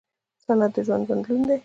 صنعت 0.45 0.71
د 0.75 0.77
ژوند 0.87 1.03
بدلون 1.09 1.41
دی. 1.47 1.57